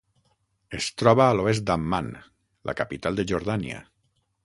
[0.77, 2.09] Es troba a l'oest d'Amman,
[2.71, 3.89] la capital de Jordània.